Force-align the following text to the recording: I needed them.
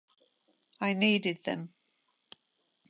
I 0.79 0.93
needed 0.93 1.43
them. 1.43 1.75